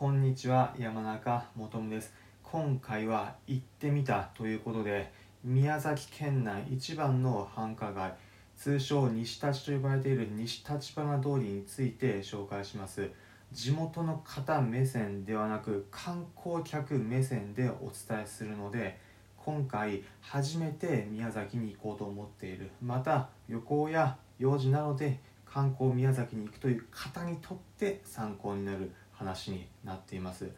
[0.00, 2.14] こんにちは山中もとむです。
[2.42, 5.12] 今回は行ってみたということで
[5.44, 8.14] 宮崎県内一番の繁華街
[8.56, 13.10] 通称西立と呼ばれている西立花通りについて紹介します。
[13.52, 18.98] 地元の方目線ではなく観光客目線でお伝えするので
[19.36, 22.70] 今回初めて宮崎に行こうと思っている。
[22.80, 30.50] また旅行や用事などで観光宮崎に行くという方にとって参考になる話になっています。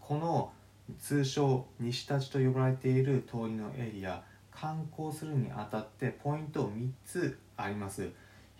[0.00, 0.52] この
[0.98, 8.10] 通称西立と呼ばれている通りのエリア観光するにあたってポイント3つあります。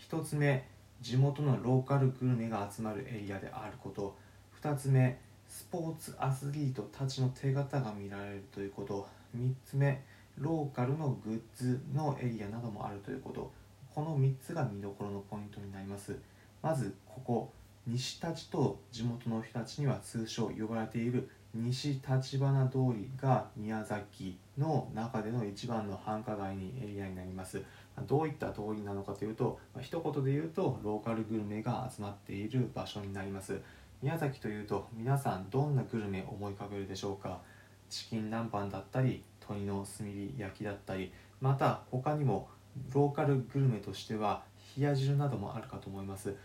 [0.09, 0.65] 1つ目
[1.01, 4.17] 地元のローカルグルメが集まるエリアであること。
[4.63, 5.19] 2つ目
[5.49, 9.09] スポーツアスリートたちの手形が見られるということ。
[9.37, 10.01] 3つ目
[10.39, 13.51] ローカルのグッズのエリアなどもあるということ。
[13.93, 16.17] この3つが見どころのポイントになります。
[16.63, 17.53] まずここ。
[17.93, 27.61] 西立と地元の人たちには通称呼ばれている西立花通りが宮崎の中での一番の繁華街にエリアになります。
[28.07, 33.61] どういった通りなのかというと一言で言うとローカルグルメが集まっている場所になります。
[34.03, 37.41] 宮崎というと皆さんどんなグルメ思い浮かべるでしょうか？
[37.89, 42.49] チキン南蛮だったり鶏の炭火焼きだったりまた他にも
[42.95, 44.45] ローカルグルメとしては
[44.79, 46.37] 冷や汁などもあるかと思います。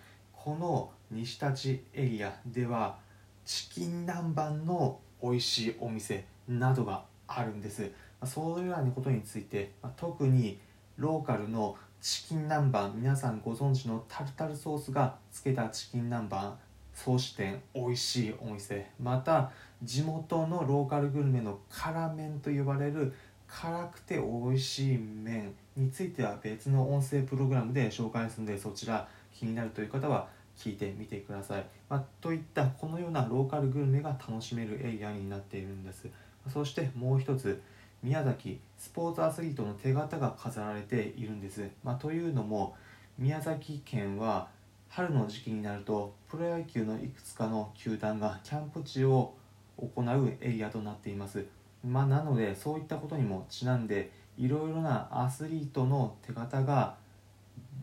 [0.46, 2.98] この西立エリアでは
[3.46, 7.90] チキン南蛮の美味しいお店などがあるんです。
[8.24, 10.60] そういうようなことについて特に
[10.98, 16.52] ローカルのチキン南蛮皆さんご存知のタルタルソースがつけたチキン南蛮
[16.94, 18.86] 総支店美味しいお店。
[19.02, 19.50] また
[19.82, 23.16] 地元のローカルグルメの辛麺と呼ばれる
[23.48, 36.08] 辛くて美味しい麺については別の音声プログラムで紹介するのでそちら気になるという方は聞いてみてください、まあ、といったこのようなローカルグルメが楽しめるエリアになっているんです。
[36.52, 37.62] そしてもう一つ
[38.04, 42.76] 宮崎スポーツアスリートの手形が飾られているんです、まあ、というのも
[43.18, 44.48] 宮崎県は
[44.90, 49.34] 春の時期になるとプロ野球のいくつかの球団がキャンプ地を
[49.78, 51.46] 行うエリアとなっています。
[51.84, 56.96] まあ、なのでそういったことにもちなんでいろいろなアスリートの手形が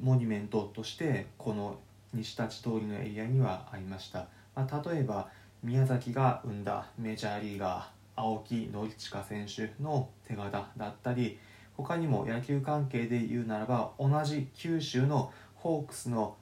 [0.01, 1.79] モニュメントとしてこの
[2.15, 5.29] 西立通りのエリアにはありました、まあ、例えば
[5.63, 11.39] 宮崎が生んだメジャーリーガー青木宣親選手の手形だったり
[11.77, 16.37] 他にも野球関係で言うならば同じ九州のホークスの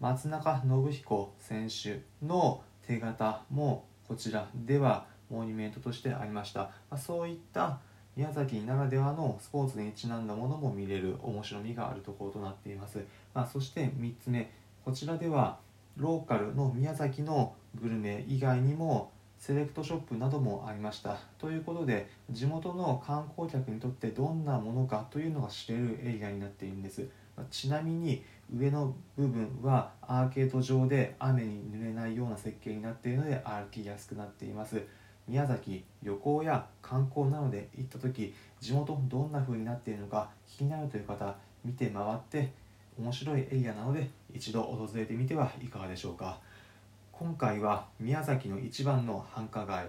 [0.00, 7.80] 松中信彦選手の手形もこちらではモニュメントとしてありました、ま、そういった
[8.14, 13.04] 宮崎ならではのスポーツにちなんだものも見れる面白みがあるところとなっています、
[13.34, 14.50] まあ、そして3つ目
[14.86, 15.58] こちらでは
[15.96, 21.18] ローカルの宮崎のグルメ以外にもセレクトショップなどもありました。
[21.38, 27.04] ということで地元の観光客にとってどんなものかというのが知れるエリアになっているんです。
[27.50, 28.22] ちなみに
[28.56, 34.80] 上の部分はアーケード上で雨に濡れないような設計になっているので歩きやすくなっています。
[35.26, 42.52] 宮崎旅行や観光などで行った時地元どんな風になっているのか気になるという方見て回って
[42.98, 46.38] 面白いエリアなので一度訪れてみてはいかがでしょうか。
[47.12, 49.86] 今回は宮崎の一番の繁華街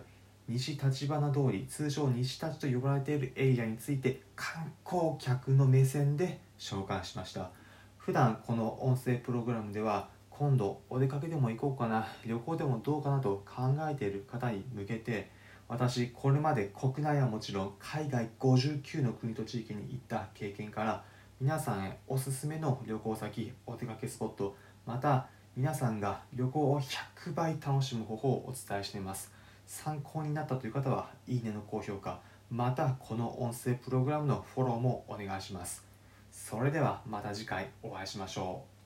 [0.47, 7.49] 西立花通り通称西立と呼ばれているエリアについて観光客の目線で紹介しました。
[7.97, 15.29] 普段この音声プログラムでは今度お出かけでも行こうかな旅行でもどうかなと考えている方に向けて
[15.67, 21.03] 私これまで国内はもちろん海外59の国と地域に行った経験から
[21.39, 24.55] 皆さんへおすすめの旅行先お出かけスポット
[24.87, 29.31] また皆さんが旅行を100倍楽しむ方法をお伝えしています。
[29.67, 35.85] 参考になったという方はいいねの高評価またこの音声プログラムのフォローもお願いします。
[36.31, 38.76] それではまた次回お会いしましょう。